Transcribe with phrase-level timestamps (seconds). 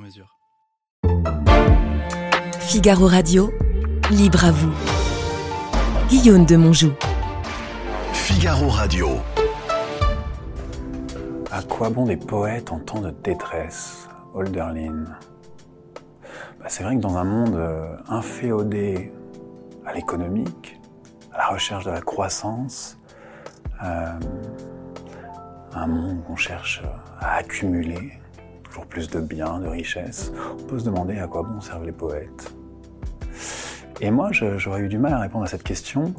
[0.00, 0.38] mesure.
[2.58, 3.52] Figaro Radio,
[4.10, 4.72] libre à vous.
[6.08, 6.92] Guillaume de Monjou.
[8.12, 9.08] Figaro Radio.
[11.50, 15.04] À quoi bon des poètes en temps de détresse Holderlin.
[16.60, 19.12] Bah, c'est vrai que dans un monde euh, inféodé
[19.84, 20.80] à l'économique,
[21.32, 22.98] à la recherche de la croissance,
[23.82, 24.12] euh,
[25.74, 26.82] un monde où on cherche
[27.20, 28.19] à accumuler
[28.70, 31.92] toujours plus de biens, de richesses, on peut se demander à quoi bon servent les
[31.92, 32.54] poètes.
[34.00, 36.14] Et moi, j'aurais eu du mal à répondre à cette question.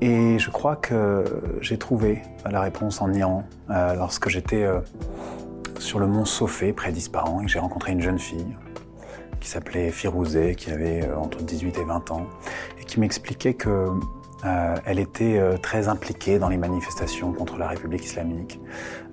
[0.00, 1.24] Et je crois que
[1.60, 4.80] j'ai trouvé la réponse en Iran euh, lorsque j'étais euh,
[5.78, 8.56] sur le mont Sofé, près d'Ispahan, et que j'ai rencontré une jeune fille
[9.40, 12.26] qui s'appelait Firouzeh, qui avait euh, entre 18 et 20 ans,
[12.80, 13.90] et qui m'expliquait que
[14.44, 18.58] euh, elle était euh, très impliquée dans les manifestations contre la République islamique,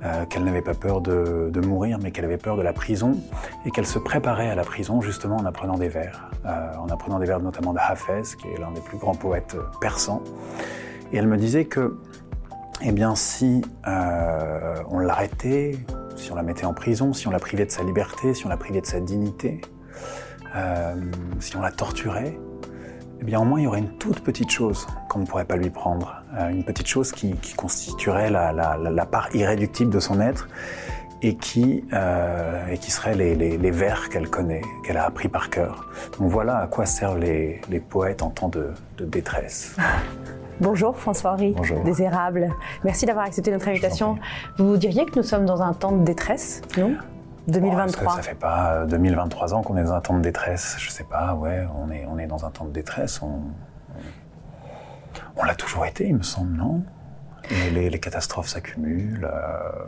[0.04, 3.18] euh, qu'elle n'avait pas peur de, de mourir, mais qu'elle avait peur de la prison,
[3.66, 7.26] et qu'elle se préparait à la prison justement en apprenant des vers, en apprenant des
[7.26, 10.22] vers notamment de Hafez, qui est l'un des plus grands poètes persans.
[11.12, 11.98] Et elle me disait que,
[12.82, 15.78] eh bien, si on l'arrêtait,
[16.16, 18.50] si on la mettait en prison, si on la privait de sa liberté, si on
[18.50, 19.62] la privait de sa dignité,
[21.40, 22.38] si on la torturait,
[23.20, 25.56] eh bien, au moins, il y aurait une toute petite chose qu'on ne pourrait pas
[25.56, 26.22] lui prendre.
[26.38, 30.20] Euh, une petite chose qui, qui constituerait la, la- la- la part irréductible de son
[30.22, 30.48] être
[31.24, 35.30] et qui, euh, et qui serait les, les- les vers qu'elle connaît, qu'elle a appris
[35.30, 35.88] par cœur.
[36.20, 39.76] Donc voilà à quoi servent les, les poètes en temps de, de détresse.
[40.60, 41.84] Bonjour François-Henri, Bonjour.
[41.84, 42.52] désérable.
[42.84, 44.18] Merci d'avoir accepté notre invitation.
[44.58, 46.96] Vous diriez que nous sommes dans un temps de détresse, non?
[47.48, 48.10] Oh, 2023.
[48.12, 50.76] ça, ça fait pas euh, 2023 ans qu'on est dans un temps de détresse.
[50.80, 53.22] Je sais pas, ouais, on est, on est dans un temps de détresse.
[53.22, 54.02] On, on,
[55.38, 56.84] on l'a toujours été, il me semble, non?
[57.50, 59.30] Les, les- les catastrophes s'accumulent.
[59.32, 59.86] euh,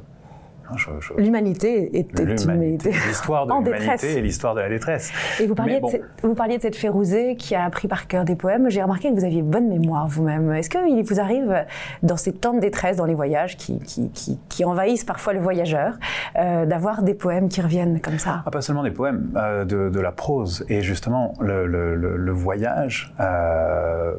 [0.76, 4.04] je- je- L'humanité était l'histoire de l'humanité détresse.
[4.04, 5.12] et l'histoire de la détresse.
[5.40, 5.88] Et vous parliez, bon.
[5.88, 8.70] de, cette- vous parliez de cette Férouzée qui a appris par cœur des poèmes.
[8.70, 10.52] J'ai remarqué que vous aviez bonne mémoire vous-même.
[10.54, 11.66] Est-ce qu'il vous arrive,
[12.04, 15.40] dans ces temps de détresse, dans les voyages qui, qui, qui- qui envahissent parfois le
[15.40, 15.94] voyageur,
[16.38, 18.44] euh, d'avoir des poèmes qui reviennent comme ça?
[18.46, 20.66] Ah, pas seulement des poèmes, euh, de, de la prose.
[20.70, 24.14] Et justement, le, le- le- le voyage, euh,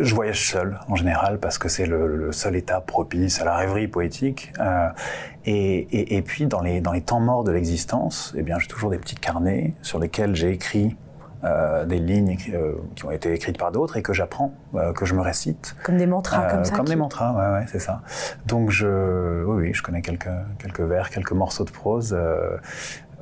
[0.00, 3.56] je voyage seul en général parce que c'est le, le seul état propice à la
[3.56, 4.52] rêverie poétique.
[4.60, 4.88] Euh,
[5.44, 5.52] et,
[5.98, 8.90] et- et puis, dans les, dans les temps morts de l'existence, eh bien, j'ai toujours
[8.90, 10.96] des petits carnets sur lesquels j'ai écrit
[11.44, 15.04] euh, des lignes euh, qui ont été écrites par d'autres et que j'apprends, euh, que
[15.04, 15.76] je me récite.
[15.82, 18.00] Comme des mantras, comme ça Comme qui- des mantras, ouais, ouais, c'est ça.
[18.46, 22.16] Donc je, oui, oui, je connais quelques, quelques vers, quelques morceaux de prose,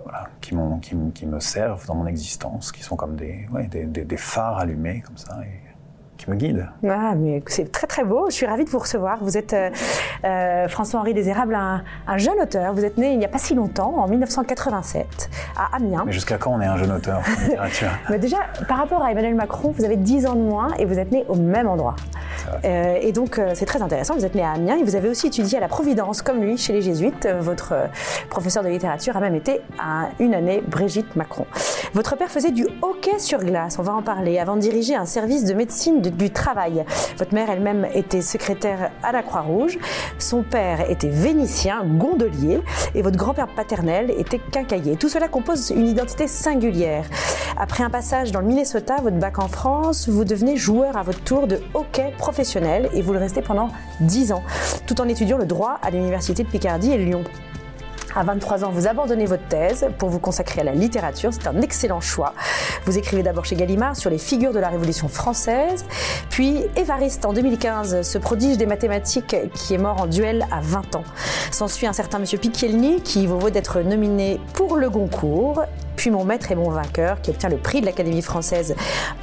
[0.05, 3.87] voilà, qui, me- qui me servent dans mon existence, qui sont comme des, ouais, des,
[3.87, 5.72] des- des phares allumés comme ça et
[6.17, 6.69] qui me guident.
[6.89, 8.27] Ah, mais c'est très très beau.
[8.29, 9.19] Je suis ravie de vous recevoir.
[9.23, 9.71] Vous êtes euh,
[10.25, 12.73] euh, François-Henri Désérable, un, un jeune auteur.
[12.75, 16.05] Vous êtes né il n'y a pas si longtemps, en 1987, à Amiens.
[16.07, 17.91] Mais jusqu'à quand on est un jeune auteur en littérature?
[18.11, 20.99] Mais déjà, par rapport à Emmanuel Macron, vous avez 10 ans de moins et vous
[20.99, 21.97] êtes né au même endroit.
[22.65, 24.15] Euh, et donc, euh, c'est très intéressant.
[24.15, 26.57] Vous êtes né à Amiens et vous avez aussi étudié à la Providence, comme lui,
[26.59, 27.27] chez les Jésuites.
[27.27, 27.75] Euh, votre
[28.29, 31.47] professeur de littérature a même été à une année Brigitte Macron.
[31.95, 35.07] Votre père faisait du hockey sur glace, on va en parler, avant de diriger un
[35.07, 36.85] service de médecine de- du travail.
[37.19, 39.79] Votre mère elle-même était secrétaire à la Croix-Rouge.
[40.19, 42.61] Son père était vénitien, gondolier,
[42.95, 44.97] et votre grand-père paternel était quincaillier.
[44.97, 47.05] Tout cela compose une identité singulière.
[47.59, 51.21] Après un passage dans le Minnesota, votre bac en France, vous devenez joueur à votre
[51.23, 52.42] tour de hockey professionnel
[52.93, 53.69] et vous le restez pendant
[54.01, 54.43] 10 ans,
[54.87, 57.23] tout en étudiant le droit à l'université de Picardie et Lyon.
[58.15, 61.33] À 23 ans, vous abandonnez votre thèse pour vous consacrer à la littérature.
[61.33, 62.35] C'est un excellent choix.
[62.85, 65.87] Vous écrivez d'abord chez Gallimard sur les figures de la Révolution française.
[66.29, 70.97] Puis Évariste en 2015, ce prodige des mathématiques qui est mort en duel à 20
[70.97, 71.05] ans.
[71.51, 75.63] S'ensuit un certain monsieur Picchielli qui vous vaut d'être nominé pour le Goncourt.
[75.97, 78.75] Puis mon maître et mon vainqueur qui obtient le prix de l'Académie française.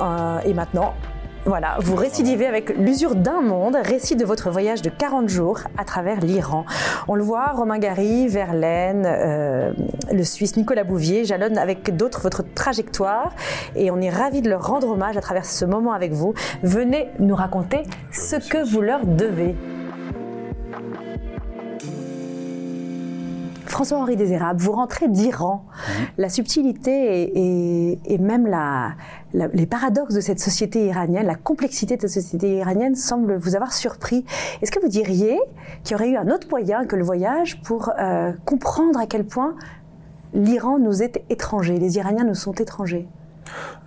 [0.02, 0.96] Euh, et maintenant,
[1.46, 5.86] voilà, vous récidivez avec l'usure d'un monde, récit de votre voyage de 40 jours à
[5.86, 6.66] travers l'Iran.
[7.08, 9.72] On le voit, Romain Gary, Verlaine, euh,
[10.12, 13.34] le Suisse Nicolas Bouvier jalonnent avec d'autres votre trajectoire
[13.76, 16.34] et on est ravis de leur rendre hommage à travers ce moment avec vous.
[16.62, 19.56] Venez nous raconter ce que vous leur devez.
[23.70, 25.66] François-Henri Désérable, vous rentrez d'Iran.
[26.18, 26.92] La subtilité
[27.38, 28.92] et, et même la,
[29.34, 33.56] la- les paradoxes de cette société iranienne, la complexité de cette société iranienne semble vous
[33.56, 34.26] avoir surpris.
[34.62, 35.40] Est-ce que vous diriez
[35.84, 39.26] qu'il y aurait eu un autre moyen que le voyage pour euh, comprendre à quel
[39.26, 39.56] point
[40.34, 43.08] l'Iran nous est étranger, les Iraniens nous sont étrangers?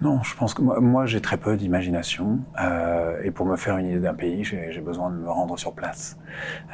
[0.03, 3.87] Non, je pense que moi, j'ai très peu d'imagination euh, et pour me faire une
[3.87, 6.19] idée d'un pays, j'ai besoin de me rendre sur place.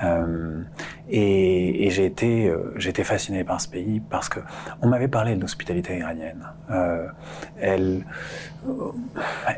[0.03, 0.63] Euh,
[1.11, 4.41] et et j'ai été, euh, j'ai été fasciné par ce pays parce que
[4.81, 6.47] on m'avait parlé de l'hospitalité iranienne.
[7.61, 8.05] Elle,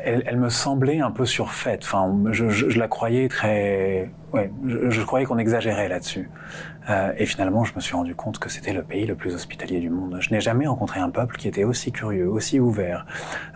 [0.03, 1.81] elle, me semblait un peu surfaite.
[1.83, 4.11] Enfin, je, la croyais très,
[4.65, 6.29] je, croyais qu'on exagérait là-dessus.
[7.17, 9.89] Et finalement, je me suis rendu compte que c'était le pays le plus hospitalier du
[9.89, 10.17] monde.
[10.19, 13.05] Je n'ai jamais rencontré un peuple qui était aussi curieux, aussi ouvert,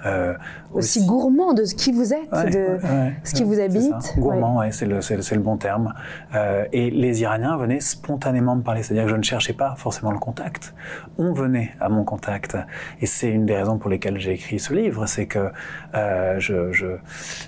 [0.06, 0.34] euh,
[0.74, 4.18] Aussi gourmand de ce qui vous êtes, Ouais, de ouais, ce qui vous habite.
[4.18, 5.94] Gourmand, ouais, c'est le, bon terme.
[6.36, 10.12] Euh, et les Iraniens venaient spontanément me parler, c'est-à-dire que je ne cherchais pas forcément
[10.12, 10.74] le contact.
[11.18, 12.58] On venait à mon contact.
[13.02, 15.52] Et c'est une des raisons pour lesquelles j'ai écrit ce livre, c'est que
[15.96, 16.88] euh, je, je,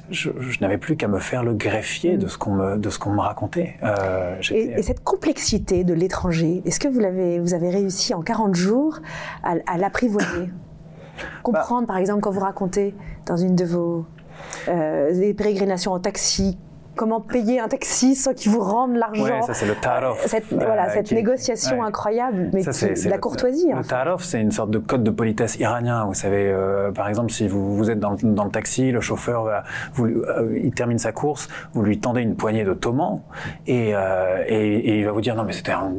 [0.09, 2.97] je, je n'avais plus qu'à me faire le greffier de ce qu'on me, de ce
[2.97, 3.75] qu'on me racontait.
[4.51, 8.55] Et, et cette complexité de l'étranger, est-ce que vous, l'avez, vous avez réussi en 40
[8.55, 8.99] jours
[9.43, 10.49] à, à l'apprivoiser?
[11.43, 11.93] Comprendre, Bah.
[11.93, 14.05] par exemple, quand vous racontez dans une de vos
[14.67, 16.57] euh, des pérégrinations en taxi,
[16.97, 20.17] comment payer un taxi sans qu'il vous rende l'argent Ouais, ça c'est le tarif.
[20.25, 21.85] Cette, euh, voilà, cette qui- négociation ouais.
[21.87, 23.67] incroyable, mais Ça, qui- c'est- de la le- courtoisie.
[23.69, 26.03] Le, en le tarif, c'est une sorte de code de politesse iranien.
[26.05, 28.99] Vous savez, euh, par exemple, si vous, vous êtes dans le, dans le taxi, le
[28.99, 29.63] chauffeur va,
[29.93, 33.21] vous, euh, il termine sa course, vous lui tendez une poignée de toman
[33.67, 35.93] et, euh, et, et il va vous dire non mais c'était un,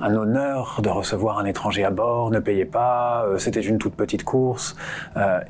[0.00, 4.22] un honneur de recevoir un étranger à bord, ne payez pas, c'était une toute petite
[4.24, 4.76] course.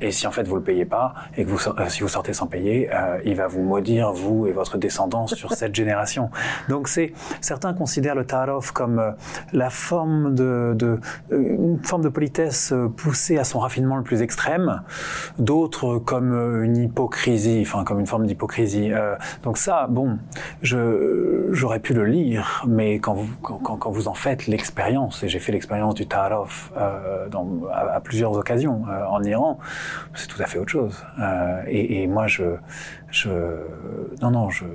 [0.01, 1.59] Et si en fait vous le payez pas et que vous,
[1.89, 2.89] si vous sortez sans payer,
[3.23, 4.94] il va vous maudire vous et votre descendance
[5.27, 6.29] sur cette génération.
[6.69, 9.11] Donc c'est certains considèrent le tarif comme euh,
[9.53, 10.97] la forme de, euh,
[11.31, 14.81] une forme de politesse euh, poussée à son raffinement le plus extrême,
[15.37, 16.33] d'autres comme
[16.63, 18.91] une hypocrisie, enfin comme une forme d'hypocrisie.
[19.43, 20.17] Donc ça, bon,
[20.61, 25.51] j'aurais pu le lire, mais quand vous quand, vous en faites l'expérience, et j'ai fait
[25.51, 29.59] l'expérience du dans, à, plusieurs occasions en Iran,
[30.13, 31.03] c'est tout à fait autre chose.
[31.67, 32.43] Et, et moi, je
[33.11, 33.29] je
[34.21, 34.65] non non je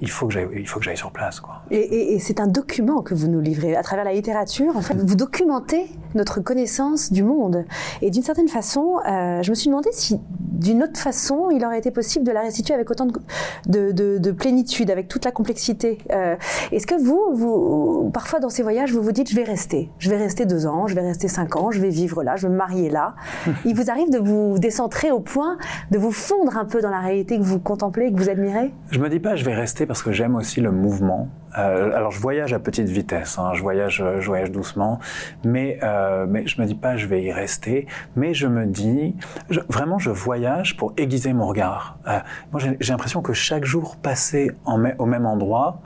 [0.00, 1.62] il faut que j'aille il faut que j'aille sur place quoi.
[1.70, 3.74] Et, et- et c'est un document que vous nous livrez.
[3.76, 7.64] À travers la littérature, en fait, vous documentez notre connaissance du monde.
[8.02, 11.78] Et d'une certaine façon, euh, je me suis demandé si, d'une autre façon, il aurait
[11.78, 13.12] été possible de la restituer avec autant de,
[13.66, 15.98] de, de- de plénitude, avec toute la complexité.
[16.12, 16.36] Euh,
[16.70, 19.90] Est-ce que vous, vous, parfois dans ces voyages, vous vous dites, je vais rester.
[19.98, 22.46] Je vais rester deux ans, je vais rester cinq ans, je vais vivre là, je
[22.46, 23.14] vais me marier là.
[23.64, 25.56] il vous arrive de vous décentrer au point
[25.90, 28.72] de vous fondre un peu dans la réalité que vous contemplez, que vous admirez?
[28.90, 31.28] Je me dis pas je vais rester parce que j'aime aussi le mouvement.
[31.58, 34.98] Euh, alors je voyage à petite vitesse, hein, je voyage, euh, je voyage doucement,
[35.44, 39.14] mais euh, mais je me dis pas je vais y rester, mais je me dis
[39.68, 41.98] vraiment je voyage pour aiguiser mon regard.
[42.08, 42.18] Euh,
[42.52, 45.80] moi j'ai l'impression que chaque jour passé au même endroit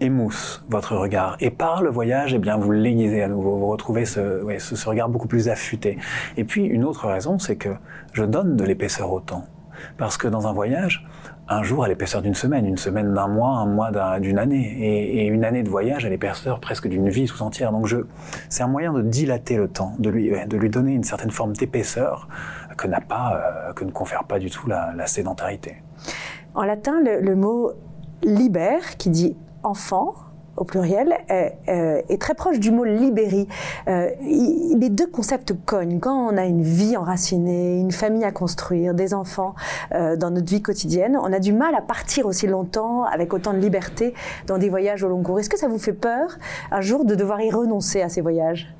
[0.00, 4.06] émousse votre regard et par le voyage eh bien vous l'aiguisez à nouveau, vous retrouvez
[4.06, 5.98] ce regard beaucoup plus affûté.
[6.36, 7.70] Et puis une autre raison c'est que
[8.12, 9.44] je donne de l'épaisseur au temps.
[9.96, 11.06] Parce que dans un voyage,
[11.50, 14.76] un jour a l'épaisseur d'une semaine, une semaine d'un mois, un mois d'un- d'une année,
[14.80, 17.72] et, une année de voyage a l'épaisseur presque d'une vie tout entière.
[17.72, 17.92] Donc
[18.48, 21.52] c'est un moyen de dilater le temps, de lui, de lui donner une certaine forme
[21.54, 22.28] d'épaisseur
[22.76, 25.82] que n'a pas, euh, que ne confère pas du tout la, sédentarité.
[26.54, 27.72] En latin, le, le mot
[28.22, 30.14] liber, qui dit enfant
[30.56, 33.48] au pluriel, est, euh, est très proche du mot libéri.
[33.88, 35.98] Euh, il- les deux concepts cognent.
[36.00, 39.54] Quand on a une vie enracinée, une famille à construire, des enfants
[39.92, 43.52] euh, dans notre vie quotidienne, on a du mal à partir aussi longtemps avec autant
[43.52, 44.14] de liberté
[44.46, 45.38] dans des voyages au long cours.
[45.40, 46.36] Est-ce que ça vous fait peur
[46.70, 48.72] un jour de devoir y renoncer à ces voyages?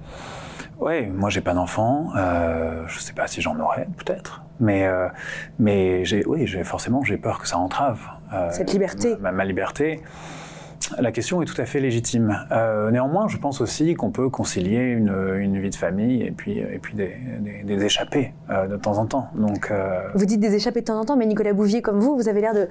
[0.80, 5.08] Oui, moi j'ai pas d'enfant, euh, je sais pas si j'en aurai peut-être, mais euh,
[5.58, 8.00] mais j'ai oui, j'ai forcément j'ai peur que ça entrave
[8.32, 9.14] euh, Cette liberté.
[9.20, 10.00] ma, ma liberté.
[10.98, 12.36] La question est tout à fait légitime.
[12.50, 16.58] Euh, néanmoins, je pense aussi qu'on peut concilier une, une vie de famille et puis
[16.58, 19.28] et puis des, des, des échappées euh, de temps en temps.
[19.34, 22.16] Donc euh, Vous dites des échappées de temps en temps, mais Nicolas Bouvier, comme vous,
[22.16, 22.66] vous avez l'air de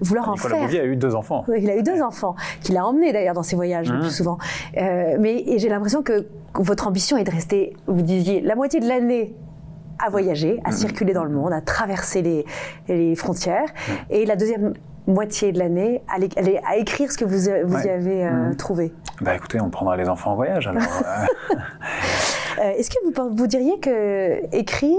[0.00, 0.64] vouloir en Nicolas faire.
[0.64, 1.44] Bouvier a eu deux enfants.
[1.48, 4.00] Oui, il a eu deux enfants, qu'il a emmenés d'ailleurs dans ses voyages le Mmh.
[4.02, 4.38] plus souvent.
[4.76, 8.86] Euh, mais j'ai l'impression que votre ambition est de rester, vous disiez, la moitié de
[8.86, 9.34] l'année
[10.04, 10.68] à voyager, Mmh.
[10.68, 12.44] à circuler dans le monde, à traverser les,
[12.88, 13.92] les frontières, Mmh.
[14.10, 14.74] et la deuxième
[15.06, 18.56] moitié de l'année à, écrire ce que vous, vous y avez euh, Mmh.
[18.56, 18.92] trouvé.
[19.20, 20.82] Bah écoutez, on prendra les enfants en voyage alors.
[20.82, 21.56] euh,
[22.60, 24.96] Euh, Est-ce que vous, vous diriez que écrire,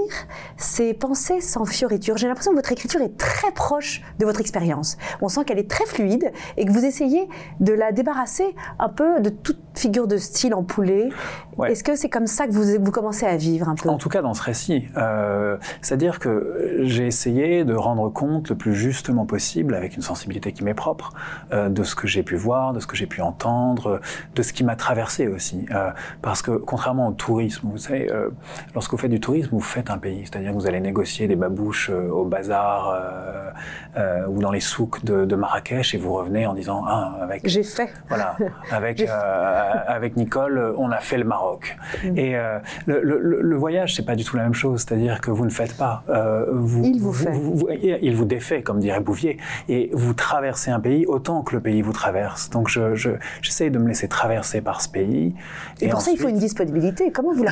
[0.57, 4.97] c'est penser sans fioriture J'ai l'impression que votre écriture est très proche de votre expérience.
[5.21, 7.29] On sent qu'elle est très fluide et que vous essayez
[7.62, 11.10] de la débarrasser un peu de tout- figure de style en poulet.
[11.58, 11.72] Ouais.
[11.72, 13.89] Est-ce que c'est comme ça que vous, vous commencez à vivre un peu?
[13.89, 14.88] En tout cas, dans ce récit.
[14.98, 20.51] Euh, C'est-à-dire que j'ai essayé de rendre compte le plus justement possible, avec une sensibilité
[20.51, 21.12] qui m'est propre,
[21.53, 24.01] euh, de ce que j'ai pu voir, de ce que j'ai pu entendre,
[24.36, 25.65] de ce qui m'a traversé aussi.
[25.72, 25.91] Euh,
[26.22, 28.10] parce que, contrairement au tourisme, vous savez,
[28.74, 30.24] lorsque vous faites du tourisme, vous faites un pays.
[30.25, 32.94] C'est-à-dire que vous allez négocier des babouches au bazar
[34.29, 37.63] ou dans les souks de, de Marrakech et vous revenez en disant Ah, avec J'ai
[37.63, 37.94] fait.
[38.10, 38.36] voilà,
[38.72, 39.00] avec
[39.72, 41.77] avec Nicole, euh, on a fait le Maroc.
[42.03, 42.17] Mm.
[42.17, 44.81] Et euh, le, le- le- voyage, c'est pas du tout la même chose.
[44.88, 46.03] C'est-à-dire que vous ne faites pas.
[46.10, 47.31] euh, vous, Il vous fait.
[47.31, 49.38] vous- il vous défait, comme dirait Bouvier,
[49.69, 52.50] et vous traversez un pays autant que le pays vous traverse.
[52.50, 55.34] Donc je je- j'essaye de me laisser traverser par ce pays.
[55.81, 57.12] Et pour ça, il faut une disponibilité.
[57.12, 57.51] Comment vous la,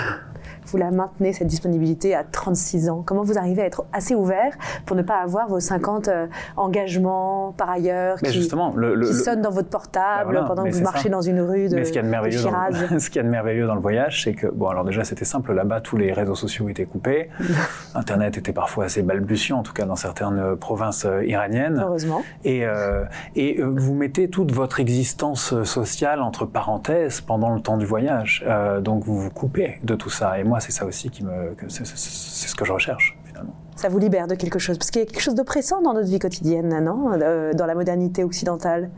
[0.68, 3.04] vous la maintenez, cette disponibilité, à 36 ans?
[3.06, 4.54] Comment vous arrivez à être assez ouvert
[4.86, 6.28] pour ne pas avoir vos 50 euh,
[6.58, 10.32] engagements par ailleurs Mais qui, justement, le, le- qui le- sonnent dans votre portable Ben
[10.32, 11.10] voilà, pendant que vous marchez ça.
[11.10, 12.44] dans une rue de, Mais ce qu'il y a de merveilleux, de
[12.92, 15.04] dans, ce qu'il y a de merveilleux dans le voyage, c'est que bon, alors déjà
[15.04, 17.30] c'était simple là-bas, tous les réseaux sociaux étaient coupés,
[17.96, 22.22] Internet était parfois assez balbutiant, en tout cas dans certaines euh, provinces euh, iraniennes, Heureusement.
[22.44, 23.04] et, euh,
[23.36, 28.82] et vous mettez toute votre existence sociale entre parenthèses pendant le temps du voyage, Euh,
[28.82, 30.40] donc vous vous coupez de tout ça.
[30.40, 33.54] Et moi, c'est ça aussi qui me, c'est, ce que je recherche finalement.
[33.76, 34.78] Ça vous libère de quelque chose.
[34.78, 37.12] Parce qu'il y a quelque chose d'oppressant dans notre vie quotidienne, non?
[37.14, 38.90] Euh, Dans la modernité occidentale.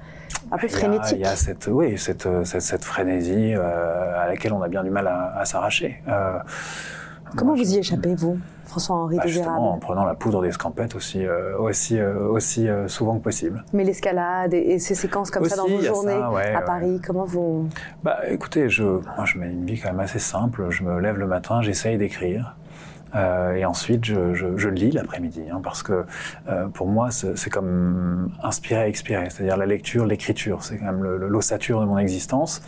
[0.51, 1.17] Un peu Il y a- frénétique.
[1.17, 4.83] Il y a cette, oui, cette, cette, cette frénésie euh, à laquelle on a bien
[4.83, 6.01] du mal à, à s'arracher.
[6.07, 6.37] Euh,
[7.35, 10.95] Comment moi, vous je- y échappez, vous, François-Henri Bah, justement, en prenant la poudre d'escampette
[10.95, 13.63] aussi, euh, aussi, euh, aussi euh, souvent que possible.
[13.73, 16.65] Mais l'escalade et, et ces séquences comme ça dans vos ça, journées ouais, à ouais.
[16.65, 17.67] Paris, comment vous...
[18.03, 20.67] Bah, écoutez, je, moi, je mets une vie quand même assez simple.
[20.69, 22.55] Je me lève le matin, j'essaye d'écrire.
[23.15, 26.05] Euh, et ensuite, je, je, je lis l'après-midi, hein, parce que
[26.49, 31.79] euh, pour moi, c'est comme inspirer, expirer, c'est-à-dire la lecture, l'écriture, c'est quand même l'ossature
[31.81, 32.61] de mon existence.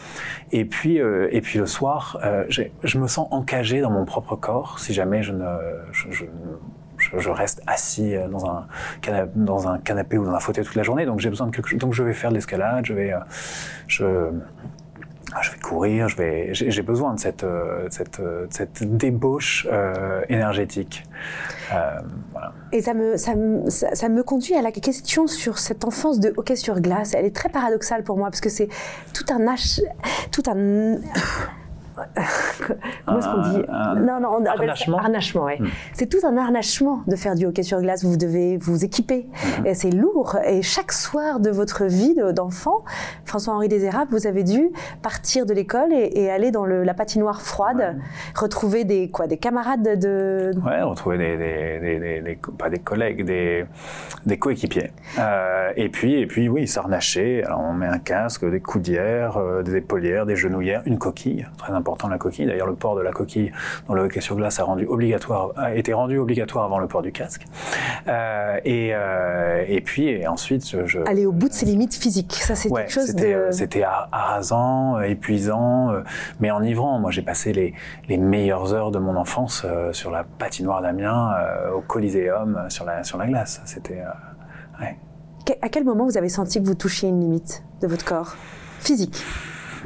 [0.52, 2.46] Et puis, euh, et puis le soir, euh,
[2.84, 5.46] je me sens encagé dans mon propre corps, si jamais je ne,
[5.92, 6.26] je, je,
[7.20, 8.68] je- reste assis euh, dans un,
[9.02, 11.06] cana- dans un canapé ou dans un fauteuil toute la journée.
[11.06, 11.80] Donc j'ai besoin de quelque chose.
[11.80, 13.20] Donc je vais faire de l'escalade, je vais, euh,
[13.88, 14.32] je,
[15.38, 21.04] ah, je vais courir, j'ai besoin de cette, euh, cette, euh, cette débauche euh, énergétique.
[22.72, 26.34] Et ça me, ça, me, ça me conduit à la question sur cette enfance de
[26.38, 27.14] hockey sur glace.
[27.14, 28.70] Elle est très paradoxale pour moi, parce que c'est
[29.14, 29.82] tout un ach...
[30.32, 30.98] tout un...
[33.06, 35.58] Comment est-ce qu'on dit Un- Non, non, on harnachement harnachement, ouais.
[35.60, 35.68] Hmm.
[35.94, 38.04] C'est tout un harnachement de faire du hockey sur glace.
[38.04, 39.28] Vous devez vous équiper.
[39.60, 39.74] Hmm.
[39.74, 40.38] C'est lourd.
[40.46, 42.84] Et chaque soir de votre vie de- d'enfant,
[43.26, 44.70] François-Henri Désérable, vous avez dû
[45.02, 47.98] partir de l'école et, et aller dans le- la patinoire froide,
[48.36, 50.52] retrouver des, quoi, des camarades de...
[50.66, 51.38] Ouais, retrouver des,
[52.22, 53.66] des, pas des collègues, des,
[54.26, 54.92] des coéquipiers.
[55.20, 57.44] Euh, et puis, et puis, oui, s'arnacher.
[57.44, 61.48] Alors, on met un casque, des coudières, euh, des épaulières, des genouillères, une coquille.
[61.58, 62.46] Très important, la coquille.
[62.46, 63.52] D'ailleurs, le port de la coquille
[63.88, 67.02] dans le hockey sur glace a rendu obligatoire, a été rendu obligatoire avant le port
[67.02, 67.46] du casque.
[68.08, 72.34] Euh, et, euh, et puis, et ensuite, je, aller au bout de ses limites physiques.
[72.34, 73.38] Ça, c'est Ouais, quelque chose c'était, de...
[73.38, 75.94] euh, c'était euh, épuisant,
[76.40, 77.00] mais enivrant.
[77.00, 77.74] Moi, j'ai passé les,
[78.10, 81.32] les meilleures heures de mon enfance sur la patinoire d'Amiens,
[81.76, 83.62] au Coliseum, sur la, sur la glace.
[83.66, 84.02] C'était.
[84.82, 84.98] ouais.
[85.62, 88.36] À quel moment vous avez senti que vous touchiez une limite de votre corps
[88.80, 89.24] physique?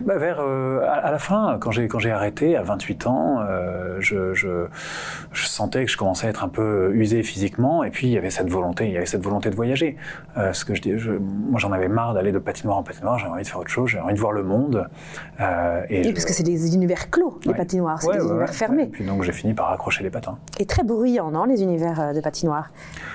[0.05, 3.39] Bah, vers, euh, à, à la fin, quand j'ai, quand j'ai arrêté, à 28 ans,
[3.41, 4.65] euh, je, je,
[5.31, 8.17] je sentais que je commençais à être un peu usé physiquement, et puis il y
[8.17, 9.97] avait cette volonté, il y avait cette volonté de voyager.
[10.37, 13.31] Euh, ce que je je, moi j'en avais marre d'aller de patinoire en patinoire, j'avais
[13.31, 14.87] envie de faire autre chose, j'avais envie de voir le monde.
[15.89, 17.57] et Oui, parce que c'est des univers clos, les Ouais.
[17.57, 18.83] patinoires, c'est Ouais, des ouais, univers fermés.
[18.83, 20.37] Et puis donc j'ai fini par accrocher les patins.
[20.59, 22.69] Et très bruyants, non, les univers de patinoires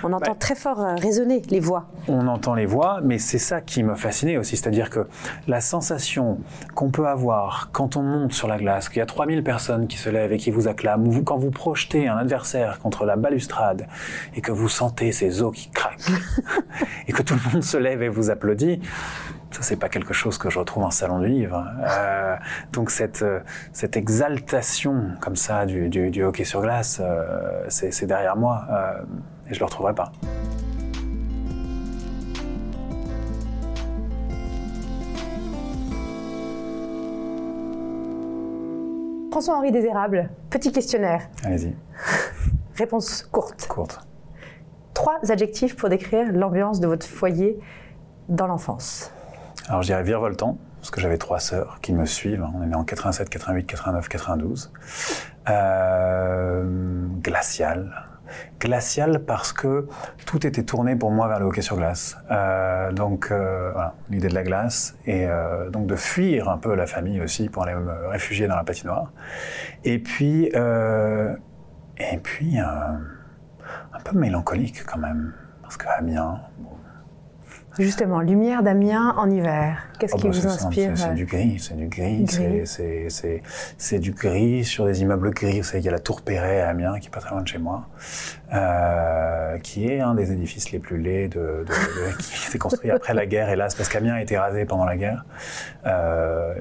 [0.05, 1.87] On entend très fort résonner les voix.
[2.09, 5.07] On entend les voix, mais c'est ça qui me fascinait aussi, c'est-à-dire que
[5.49, 6.39] la sensation
[6.77, 9.97] qu'on peut avoir quand on monte sur la glace, qu'il y a 3000 personnes qui
[9.97, 13.17] se lèvent et qui vous acclament, ou vous- quand vous projetez un adversaire contre la
[13.17, 13.89] balustrade
[14.37, 16.11] et que vous sentez ses os qui craquent,
[17.09, 18.81] et que tout le monde se lève et vous applaudit,
[19.51, 21.67] ça c'est pas quelque chose que je retrouve en salon du livre.
[21.81, 22.37] Euh,
[22.75, 23.41] donc cette, euh,
[23.73, 28.67] cette exaltation comme ça du, hockey sur glace, euh, c'est derrière moi
[29.49, 30.13] et je le retrouverai pas.
[39.31, 41.29] François-Henri Désérable, petit questionnaire.
[41.45, 41.75] Allez-y,
[42.77, 43.67] Réponse courte.
[43.69, 44.01] courte.
[44.95, 47.59] Trois adjectifs pour décrire l'ambiance de votre foyer
[48.29, 49.11] dans l'enfance.
[49.69, 52.43] Alors je dirais virevoltant, parce que j'avais trois sœurs qui me suivent.
[52.43, 52.53] hein.
[52.57, 54.73] On est né en 87, 88, 89, 92.
[55.49, 56.65] Euh,
[57.23, 57.93] glacial,
[58.61, 59.89] glacial parce que
[60.27, 62.17] tout était tourné pour moi vers le hockey sur glace.
[62.31, 66.75] Euh, donc euh, voilà, l'idée de la glace et euh, donc de fuir un peu
[66.75, 69.13] la famille aussi pour aller me réfugier dans la patinoire.
[69.85, 70.51] Et puis
[71.99, 73.01] et puis un
[74.05, 76.76] peu mélancolique quand même parce que Amiens, bon,
[77.79, 79.79] Justement, lumière d'Amiens en hiver.
[79.99, 82.67] Qu'est-ce Oh qui bah, vous inspire c'est- euh, du gris, c'est du gris, Gris?
[83.79, 85.59] c'est- du gris sur des immeubles gris.
[85.61, 87.43] Vous savez, il y a la Tour Perret à Amiens, qui est pas très loin
[87.43, 87.87] de chez moi,
[88.55, 92.91] euh, qui est un des édifices les plus laids de, de- de- qui s'est construit
[92.91, 95.25] après la guerre, hélas, parce qu'Amiens a été rasé pendant la guerre.
[95.87, 96.55] Euh,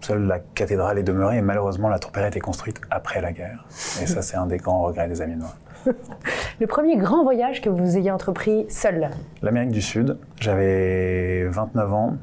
[0.00, 3.32] seule la cathédrale est demeurée, et malheureusement, la Tour Perret a été construite après la
[3.32, 3.64] guerre.
[4.02, 5.54] Et ça, c'est un des grands regrets des Amiénois.
[6.60, 9.10] Le premier grand voyage que vous ayez entrepris seul
[9.42, 12.16] L'Amérique du Sud, j'avais 29 ans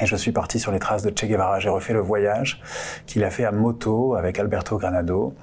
[0.00, 1.58] et je suis parti sur les traces de Che Guevara.
[1.58, 2.60] J'ai refait le voyage
[3.06, 5.34] qu'il a fait à moto avec Alberto Granado.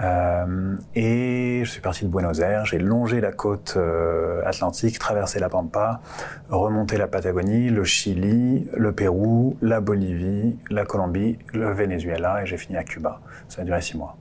[0.00, 5.38] Euh, et je suis parti de Buenos Aires, j'ai longé la côte euh, atlantique, traversé
[5.40, 6.00] la Pampa,
[6.48, 12.56] remonté la Patagonie, le Chili, le Pérou, la Bolivie, la Colombie, le Venezuela et j'ai
[12.56, 13.20] fini à Cuba.
[13.48, 14.16] Ça a duré six mois.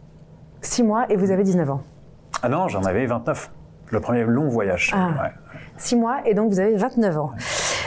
[0.61, 1.81] Six mois et vous avez 19 ans.
[2.41, 3.51] Ah non, j'en avais 29.
[3.89, 4.91] Le premier long voyage.
[4.93, 5.09] Ah.
[5.21, 5.31] Ouais.
[5.77, 7.31] Six mois et donc vous avez 29 ans.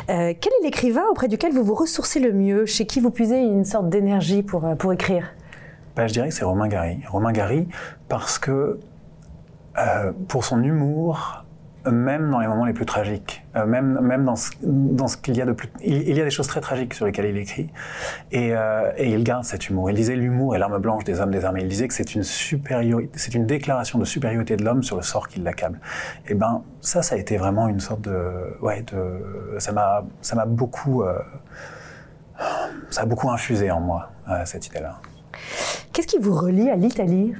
[0.08, 3.38] Euh, quel est l'écrivain auprès duquel vous vous ressourcez le mieux Chez qui vous puisez
[3.38, 5.26] une sorte d'énergie pour, euh, pour écrire?
[5.94, 7.00] Bah, je dirais que c'est Romain Gary.
[7.08, 7.68] Romain Gary,
[8.08, 8.80] parce que
[9.78, 11.44] euh, pour son humour,
[11.86, 15.36] même dans les moments les plus tragiques, euh, même, même dans ce, dans ce qu'il
[15.36, 15.68] y a de plus...
[15.82, 17.70] Il, y a des choses très tragiques sur lesquelles il écrit,
[18.32, 19.90] et, euh, et il garde cet humour.
[19.90, 21.60] Il disait l'humour est l'arme blanche des hommes des armées.
[21.62, 25.28] Il disait que c'est une, c'est une déclaration de supériorité de l'homme sur le sort
[25.28, 25.80] qui l'accable.
[26.28, 28.56] Et ben ça, ça a été vraiment une sorte de...
[28.60, 31.02] Ouais, de ça m'a beaucoup...
[31.02, 31.18] euh,
[32.90, 34.10] ça a beaucoup infusé en moi,
[34.44, 35.00] cette idée-là.
[35.92, 37.34] Qu'est-ce qui vous relie à l'Italie?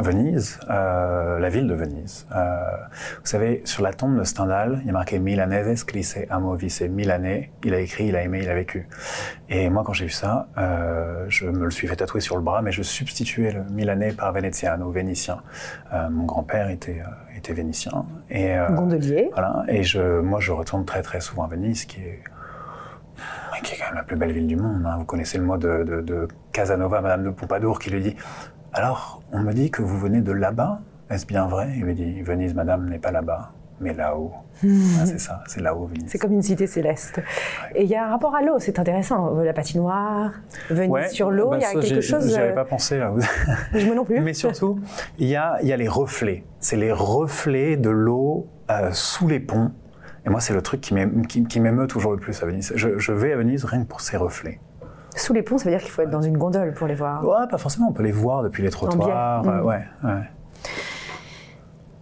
[0.00, 2.26] Venise, euh, la ville de Venise.
[2.34, 2.56] Euh,
[3.20, 6.82] vous savez, sur la tombe de Stendhal, il y a marqué Milanese, Clisse, Amo, Vice,
[6.82, 7.50] Milanais.
[7.62, 8.88] Il a écrit, il a aimé, il a vécu.
[9.48, 12.42] Et moi, quand j'ai vu ça, euh, je me le suis fait tatouer sur le
[12.42, 15.42] bras, mais je substituais le Milanais par Veneziano, vénitien.
[15.92, 18.04] Euh, mon grand-père était, euh, était vénitien.
[18.30, 19.30] Et, euh, Gondolier.
[19.32, 19.62] voilà.
[19.68, 22.20] Et je, moi, je retourne très très souvent à Venise, qui est,
[23.62, 24.84] qui est quand même la plus belle ville du monde.
[24.84, 24.96] hein.
[24.98, 28.16] Vous connaissez le mot de, de- de Casanova, Madame de Pompadour, qui lui dit
[28.76, 30.80] Alors, on me dit que vous venez de là-bas.
[31.08, 31.72] Est-ce bien vrai?
[31.76, 34.32] Il lui dit Venise, Madame, n'est pas là-bas, mais là-haut.
[34.64, 36.06] Ah, c'est ça, c'est là-haut, Venise.
[36.08, 37.20] C'est comme une cité céleste.
[37.76, 39.32] Et il y a un rapport à l'eau, c'est intéressant.
[39.42, 40.32] La patinoire,
[40.70, 42.28] Venise Ouais, sur l'eau, bah il y a quelque chose.
[42.28, 43.14] J'y avais euh, pas pensé là.
[43.74, 44.18] Je me non plus.
[44.18, 44.80] Mais surtout,
[45.18, 46.42] il y a, il y a les reflets.
[46.58, 49.70] C'est les reflets de l'eau euh, sous les ponts.
[50.26, 52.72] Et moi, c'est le truc qui m'émeut qui, qui m'émeut toujours le plus à Venise.
[52.74, 54.58] Je, je vais à Venise rien que pour ces reflets.
[55.16, 57.24] Sous les ponts, ça veut dire qu'il faut être dans une gondole pour les voir.
[57.24, 57.88] Ouais, pas forcément.
[57.88, 59.42] On peut les voir depuis les trottoirs.
[59.42, 59.50] biais.
[59.52, 59.66] euh, Mm.
[59.66, 60.70] ouais, ouais.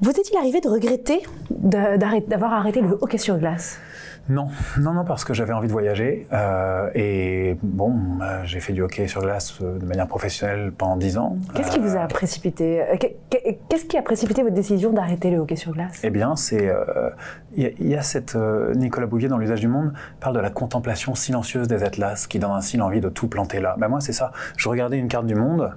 [0.00, 3.78] Vous est-il arrivé de regretter d'avoir arrêté le hockey sur glace?
[4.28, 6.26] Non, non, non, parce que j'avais envie de voyager.
[6.32, 10.96] euh, et bon, euh, j'ai fait du hockey sur glace euh, de manière professionnelle pendant
[10.96, 11.36] 10 ans.
[11.54, 13.06] Qu'est-ce qui vous Euh, a précipité euh, que-
[13.68, 16.00] Qu'est-ce qui a précipité votre décision d'arrêter le hockey sur glace?
[16.04, 17.10] Eh bien, c'est euh,
[17.56, 20.36] il y, a- il y a cette euh, Nicolas Bouvier dans l'usage du monde parle
[20.36, 23.74] de la contemplation silencieuse des atlas qui donne ainsi l'envie de tout planter là.
[23.78, 24.30] Ben moi, c'est ça.
[24.56, 25.72] Je regardais une carte du monde.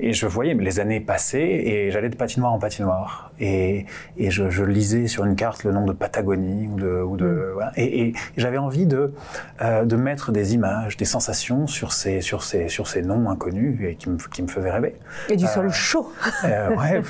[0.00, 3.32] Et je voyais les années passer et j'allais de patinoire en patinoire.
[3.40, 3.86] Et,
[4.16, 7.02] et je, je lisais sur une carte le nom de Patagonie ou de.
[7.02, 7.72] Ou de voilà.
[7.76, 9.14] Et, et j'avais envie de,
[9.62, 13.78] euh, de mettre des images, des sensations sur ces, sur ces, sur ces noms inconnus
[13.82, 14.96] et qui me, qui me faisaient rêver.
[15.28, 16.12] Et du Euh, sol chaud
[16.44, 17.00] Euh, ouais,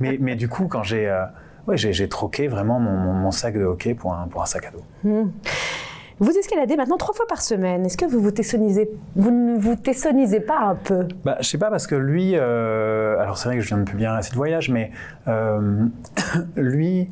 [0.00, 1.24] mais, mais du coup, quand j'ai euh,
[1.66, 4.66] ouais, j'ai troqué vraiment mon, mon- mon sac de hockey pour un, pour un sac
[4.66, 4.84] à dos.
[6.22, 7.84] Vous escaladez maintenant trois fois par semaine.
[7.84, 11.08] Est-ce que vous vous tessonnisez Vous ne vous tessonnisez pas un peu?
[11.24, 13.82] Bah, je sais pas parce que lui, euh, alors c'est vrai que je viens de
[13.82, 14.92] publier un récit de voyage, mais
[15.26, 15.84] euh,
[16.56, 17.10] lui,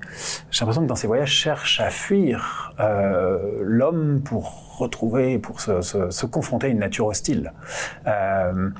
[0.52, 5.80] j'ai l'impression que dans ses voyages cherche à fuir euh, l'homme pour retrouver, pour se,
[5.82, 7.52] se- se confronter à une nature hostile.
[8.06, 8.70] Euh,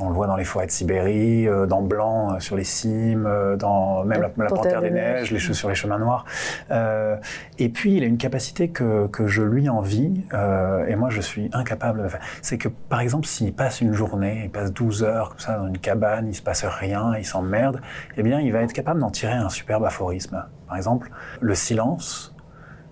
[0.00, 3.28] on le voit dans les forêts de Sibérie, euh, dans Blanc euh, sur les cimes,
[3.58, 6.24] dans même la, la Panthère des Neiges, les, che- sur les chemins noirs.
[6.70, 7.16] Euh,
[7.58, 11.20] et puis il a une capacité que, que je lui envie, euh, et moi je
[11.20, 12.20] suis incapable de faire.
[12.42, 15.68] C'est que par exemple s'il passe une journée, il passe 12 heures comme ça dans
[15.68, 17.80] une cabane, il se passe rien, il s'emmerde,
[18.16, 20.44] eh bien il va être capable d'en tirer un superbe aphorisme.
[20.66, 22.34] Par exemple, le silence,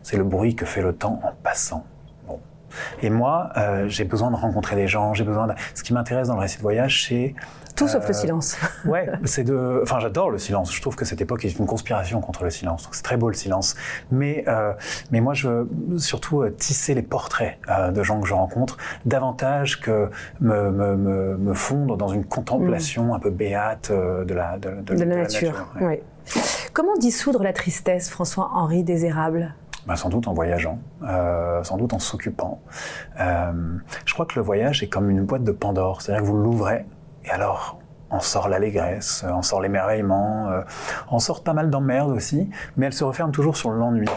[0.03, 1.85] c'est le bruit que fait le temps en passant.
[3.03, 5.53] Et moi, euh, j'ai besoin de rencontrer des gens, j'ai besoin de...
[5.75, 7.35] Ce qui m'intéresse dans le récit de voyage, c'est...
[7.77, 8.57] Tout sauf le Euh, silence.
[8.85, 9.81] Ouais, c'est de.
[9.83, 10.73] Enfin, j'adore le silence.
[10.73, 12.85] Je trouve que cette époque est une conspiration contre le silence.
[12.85, 13.75] Donc, C'est très beau le silence.
[14.13, 14.73] Mais, euh,
[15.11, 17.59] mais moi, je veux surtout tisser les portraits
[17.93, 20.09] de gens que je rencontre davantage que
[20.41, 24.95] me, me, me, me fondre dans une contemplation un peu béate de la de, de-
[24.95, 25.67] de la nature.
[25.81, 25.85] ouais.
[25.87, 26.03] ouais.
[26.73, 29.53] Comment dissoudre la tristesse, François-Henri Désérable?
[29.87, 32.61] Ben, sans doute en voyageant, euh, sans doute en s'occupant.
[33.21, 33.53] Euh,
[34.07, 36.87] je crois que le voyage est comme une boîte de Pandore, c'est-à-dire que vous l'ouvrez
[37.25, 40.63] et alors en sort l'allégresse, en sort l'émerveillement, euh,
[41.09, 44.09] en sort pas mal d'emmerdes aussi, mais elle se referme toujours sur l'ennui.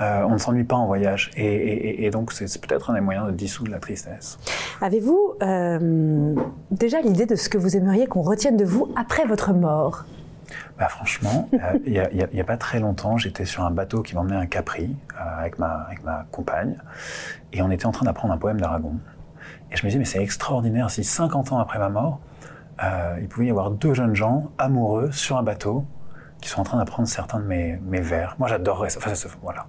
[0.00, 3.32] Euh, on ne s'ennuie pas en voyage et, donc c'est peut-être un des moyens de
[3.32, 4.38] dissoudre la tristesse.
[4.80, 5.34] Avez-vous
[6.70, 10.04] déjà l'idée de ce que vous aimeriez qu'on retienne de vous après votre mort?
[10.78, 11.92] Bah, franchement, euh, il
[12.32, 15.58] n'y a, pas très longtemps, j'étais sur un bateau qui m'emmenait à Capri euh, avec,
[15.58, 16.76] ma, avec ma compagne
[17.52, 18.94] et on était en train d'apprendre un poème d'Aragon.
[19.70, 22.20] Et je me disais, mais c'est extraordinaire si 50 ans après ma mort,
[22.82, 25.84] euh, il pouvait y avoir deux jeunes gens amoureux sur un bateau
[26.40, 28.36] qui sont en train d'apprendre certains de mes, mes vers.
[28.38, 28.98] Moi, j'adorerais ça.
[28.98, 29.66] Enfin, ça- voilà.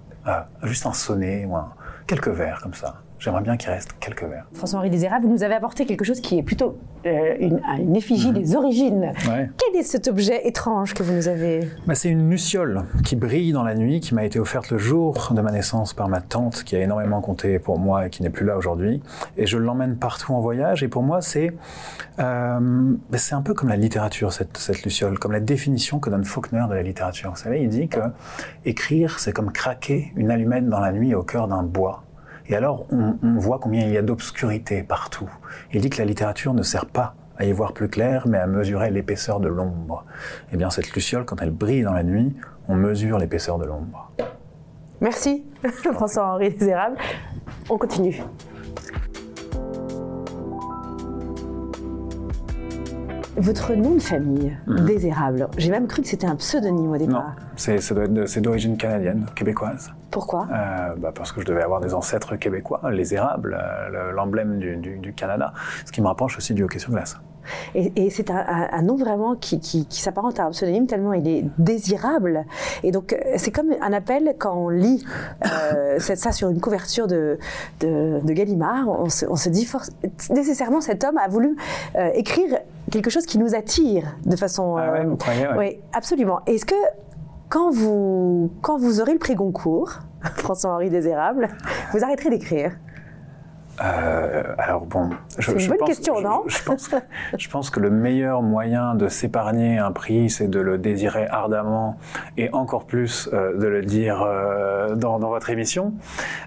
[0.62, 1.72] Juste un sonnet ou un,
[2.06, 3.02] quelques vers comme ça.
[3.20, 4.46] J'aimerais bien qu'il reste quelques vers.
[4.54, 8.32] François-Henri Désérable, vous nous avez apporté quelque chose qui est plutôt euh, une, une effigie
[8.32, 9.12] des origines.
[9.28, 9.50] Ouais.
[9.58, 13.52] Quel est cet objet étrange que vous nous avez Bah, c'est une luciole qui brille
[13.52, 16.64] dans la nuit, qui m'a été offerte le jour de ma naissance par ma tante,
[16.64, 19.02] qui a énormément compté pour moi et qui n'est plus là aujourd'hui.
[19.36, 20.82] Et je l'emmène partout en voyage.
[20.82, 21.52] Et pour moi, c'est
[22.20, 22.58] euh,
[23.10, 26.24] bah, c'est un peu comme la littérature, cette, cette luciole, comme la définition que donne
[26.24, 27.30] Faulkner de la littérature.
[27.32, 28.00] Vous savez, il dit que
[28.64, 32.04] écrire, c'est comme craquer une allumette dans la nuit au cœur d'un bois.
[32.50, 35.30] Et alors, on, voit combien il y a d'obscurité partout.
[35.72, 38.48] Il dit que la littérature ne sert pas à y voir plus clair, mais à
[38.48, 40.04] mesurer l'épaisseur de l'ombre.
[40.52, 42.34] Eh bien, cette luciole, quand elle brille dans la nuit,
[42.66, 44.10] on mesure l'épaisseur de l'ombre.
[45.00, 45.44] Merci,
[45.92, 46.96] François-Henri Désérable.
[47.68, 48.20] On continue.
[53.36, 57.36] Votre nom de famille, Désérable, j'ai même cru que c'était un pseudonyme au Non, départ.
[57.56, 59.92] c'est c'est d'origine canadienne, québécoise.
[60.10, 64.16] Pourquoi Euh, bah, parce que je devais avoir des ancêtres québécois, les érables, euh, le-
[64.16, 65.52] l'emblème du, du- du Canada,
[65.86, 67.18] ce qui me rapproche aussi du hockey sur glace.
[67.74, 71.26] Et, et c'est un, nom vraiment qui, qui- qui s'apparente à un pseudonyme tellement il
[71.28, 72.44] est désirable.
[72.82, 75.04] Et donc, euh, c'est comme un appel quand on lit
[75.46, 77.38] euh, ça sur une couverture de,
[77.80, 78.88] de, de Gallimard.
[78.88, 79.82] On se, on se dit for-
[80.30, 81.56] nécessairement cet homme a voulu
[81.96, 82.58] euh, écrire
[82.90, 84.76] quelque chose qui nous attire de façon.
[84.76, 85.54] Ah ouais, vous croyez, ouais.
[85.58, 86.40] Oui, absolument.
[86.46, 86.74] Est-ce que
[87.48, 90.00] quand vous, quand vous aurez le prix Goncourt,
[90.36, 91.48] François-Henri Désérable,
[91.92, 92.72] vous arrêterez d'écrire?
[93.82, 96.90] Euh, alors bon, je, C'est une je bonne pense, question, non je, pense,
[97.38, 101.96] je pense que le meilleur moyen de s'épargner un prix, c'est de le désirer ardemment
[102.36, 105.94] et encore plus euh, de le dire euh, dans, dans votre émission.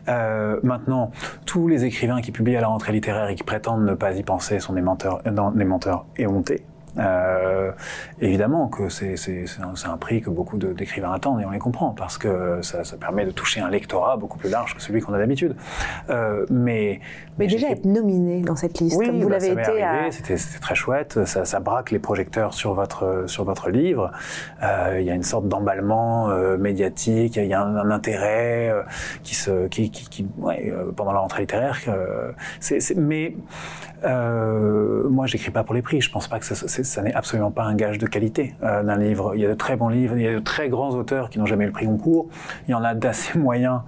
[0.08, 1.12] Euh, maintenant,
[1.46, 4.24] tous les écrivains qui publient à la rentrée littéraire et qui prétendent ne pas y
[4.24, 6.66] penser sont des menteurs, non, des menteurs éhontés.
[7.00, 7.72] Euh,
[8.22, 9.16] évidemment que c'est
[9.62, 12.98] un, un prix que beaucoup d'écrivains attendent et on les comprend parce que ça, ça
[12.98, 15.56] permet de toucher un lectorat beaucoup plus large que celui qu'on a d'habitude.
[16.10, 17.00] Euh, mais
[17.40, 20.12] Mais déjà être nominé dans cette liste, oui, comme vous bah, l'avez été à...
[20.12, 24.12] c'était très chouette, ça, ça braque les projecteurs sur votre, sur votre livre,
[24.62, 28.70] Euh, il y a une sorte d'emballement euh, médiatique, il y a un, un intérêt
[28.70, 28.84] euh,
[29.24, 33.36] qui se, qui, qui, qui- ouais, euh, pendant la rentrée littéraire, euh, c'est- c'est- mais
[34.04, 37.52] euh, moi j'écris pas pour les prix, je pense pas que ça, ça n'est absolument
[37.52, 39.34] pas un gage de qualité euh, d'un livre.
[39.36, 41.40] Il y a de très bons livres, il y a de très grands auteurs qui
[41.40, 42.28] n'ont jamais eu le prix Goncourt,
[42.68, 43.82] il y en a d'assez moyens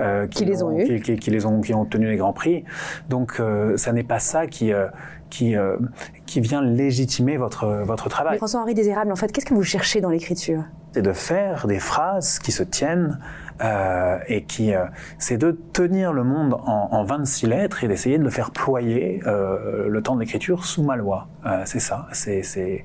[0.00, 0.84] euh, Qui les ont eu.
[0.84, 2.64] qui, qui- qui les ont, qui ont obtenu les grands prix.
[3.08, 4.72] Donc, euh, ça n'est pas ça qui,
[5.30, 5.76] qui, euh,
[6.26, 8.38] qui vient légitimer votre, votre travail.
[8.38, 10.62] François-Henri Désérable, en fait, qu'est-ce que vous cherchez dans l'écriture?
[10.96, 13.18] C'est de faire des phrases qui se tiennent
[13.62, 14.86] euh, et qui, euh,
[15.18, 19.20] c'est de tenir le monde en, en 26 lettres et d'essayer de le faire ployer
[19.26, 21.28] euh, le temps de l'écriture sous ma loi.
[21.66, 22.06] C'est ça.
[22.12, 22.82] C'est,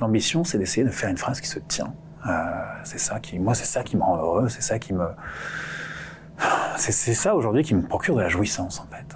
[0.00, 1.94] l'ambition, c'est d'essayer de faire une phrase qui se tient.
[2.82, 4.48] C'est ça qui, moi, c'est ça qui me rend heureux.
[4.48, 5.06] C'est ça qui me,
[6.78, 9.06] c'est ça aujourd'hui qui me procure de la jouissance en fait.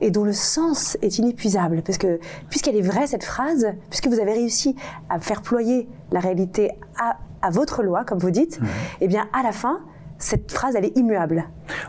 [0.00, 2.18] et dont le sens est inépuisable, parce que
[2.50, 4.74] puisqu'elle est vraie cette phrase, puisque vous avez réussi
[5.08, 8.60] à faire ployer la réalité à, à votre loi, comme vous dites,
[9.00, 9.80] eh bien à la fin,
[10.18, 11.44] cette phrase elle est immuable.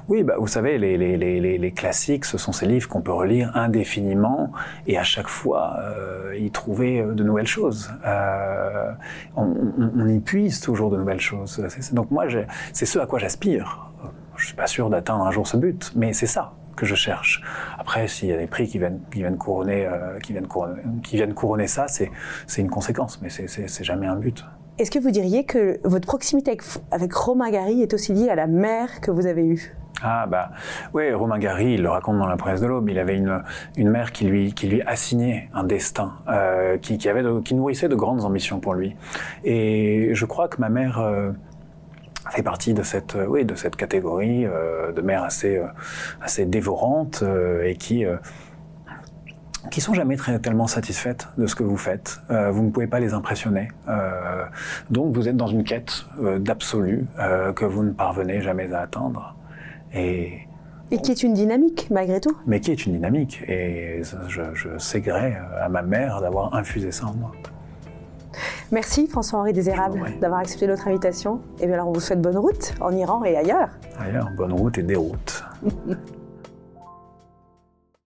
[0.08, 3.02] Oui, bah, vous savez, les, les, les, les- les classiques, ce sont ces livres qu'on
[3.02, 4.52] peut relire indéfiniment
[4.88, 7.92] et à chaque fois euh, y trouver euh, de nouvelles choses.
[8.06, 8.92] Euh,
[9.36, 11.62] on, y puise toujours de nouvelles choses.
[11.92, 12.26] Donc moi,
[12.74, 13.92] c'est ce à quoi j'aspire.
[14.36, 17.44] Je suis pas sûr d'atteindre un jour ce but, mais c'est ça que je cherche.
[17.78, 20.82] Après, s'il y a des prix qui viennent, qui viennent couronner, euh, qui viennent couronner,
[21.04, 22.10] qui viennent couronner ça, c'est
[22.58, 24.44] une conséquence, mais c'est jamais un but.
[24.80, 26.58] Est-ce que vous diriez que votre proximité
[26.90, 29.76] avec, Romain Gary est aussi liée à la mère que vous avez eue?
[30.02, 30.50] Ah bah
[30.96, 33.44] oui, Romain Gary, il le raconte dans La presse de l'Aube, il avait une,
[33.78, 37.88] une mère qui lui, qui lui assignait un destin, euh, qui, qui, avait qui nourrissait
[37.88, 38.96] de grandes ambitions pour lui.
[39.44, 41.32] Et je crois que ma mère euh,
[42.32, 45.62] fait partie de cette, euh, oui, de cette catégorie de mères assez,
[46.20, 48.06] assez dévorantes euh, et qui...
[49.72, 52.20] qui sont jamais très, tellement satisfaites de ce que vous faites.
[52.30, 53.70] Euh, vous ne pouvez pas les impressionner.
[53.88, 54.46] Euh,
[54.90, 57.06] donc vous êtes dans une quête euh, d'absolu
[57.56, 59.36] que vous ne parvenez jamais à atteindre.
[59.94, 60.40] Et,
[60.92, 62.36] Et qui est une dynamique, malgré tout.
[62.46, 63.42] mais qui est une dynamique.
[63.48, 67.32] Et je, je à ma mère d'avoir infusé ça en moi.
[68.72, 71.42] Merci François-Henri Désérable d'avoir accepté notre invitation.
[71.60, 73.70] Et bien alors on vous souhaite bonne route en Iran et ailleurs.
[74.00, 75.44] D'ailleurs, bonne route et déroute.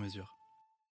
[0.00, 0.39] mesure.